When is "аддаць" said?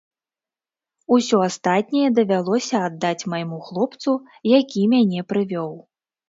2.87-3.27